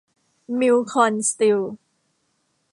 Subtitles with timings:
[0.59, 1.59] มิลล์คอน สตีล